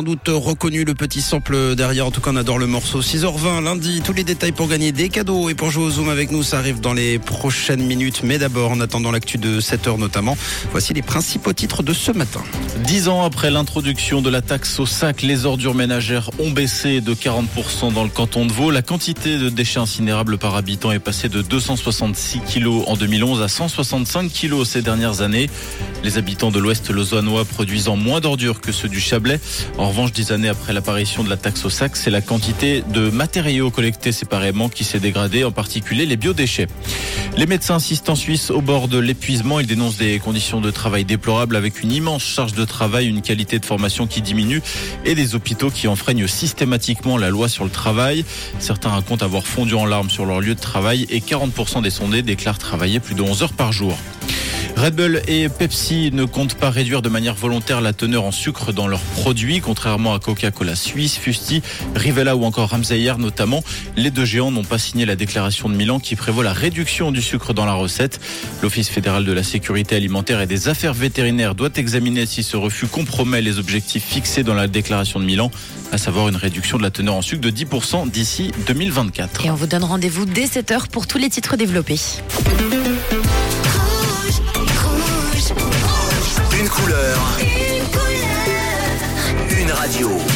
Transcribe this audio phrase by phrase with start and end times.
[0.00, 3.02] Sans doute reconnu le petit sample derrière, en tout cas on adore le morceau.
[3.02, 6.30] 6h20 lundi, tous les détails pour gagner des cadeaux et pour jouer au Zoom avec
[6.30, 8.22] nous, ça arrive dans les prochaines minutes.
[8.22, 10.36] Mais d'abord, en attendant l'actu de 7h notamment,
[10.70, 12.44] voici les principaux titres de ce matin.
[12.84, 17.12] Dix ans après l'introduction de la taxe au sac, les ordures ménagères ont baissé de
[17.12, 18.70] 40% dans le canton de Vaud.
[18.70, 23.48] La quantité de déchets incinérables par habitant est passée de 266 kilos en 2011 à
[23.48, 25.50] 165 kilos ces dernières années.
[26.04, 29.40] Les habitants de l'Ouest lausannois produisant moins d'ordures que ceux du Chablais.
[29.76, 33.10] En revanche, dix années après l'apparition de la taxe au sac, c'est la quantité de
[33.10, 36.68] matériaux collectés séparément qui s'est dégradée, en particulier les biodéchets.
[37.36, 39.60] Les médecins insistent en Suisse au bord de l'épuisement.
[39.60, 43.58] Ils dénoncent des conditions de travail déplorables avec une immense charge de travail, une qualité
[43.58, 44.62] de formation qui diminue
[45.04, 48.24] et des hôpitaux qui enfreignent systématiquement la loi sur le travail.
[48.58, 52.22] Certains racontent avoir fondu en larmes sur leur lieu de travail et 40% des sondés
[52.22, 53.96] déclarent travailler plus de 11 heures par jour.
[54.78, 58.72] Red Bull et Pepsi ne comptent pas réduire de manière volontaire la teneur en sucre
[58.72, 61.62] dans leurs produits, contrairement à Coca-Cola Suisse, Fusti,
[61.96, 63.64] Rivella ou encore Ramsayer notamment.
[63.96, 67.20] Les deux géants n'ont pas signé la déclaration de Milan qui prévoit la réduction du
[67.20, 68.20] sucre dans la recette.
[68.62, 72.86] L'Office fédéral de la sécurité alimentaire et des affaires vétérinaires doit examiner si ce refus
[72.86, 75.50] compromet les objectifs fixés dans la déclaration de Milan,
[75.90, 79.44] à savoir une réduction de la teneur en sucre de 10% d'ici 2024.
[79.44, 81.98] Et on vous donne rendez-vous dès 7h pour tous les titres développés.
[86.80, 87.38] Couleur.
[87.40, 89.58] Une radio.
[89.58, 90.27] Une radio.